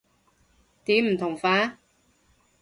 [0.83, 1.77] 點唔同法？